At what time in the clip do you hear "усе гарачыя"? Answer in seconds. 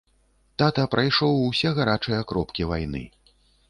1.51-2.27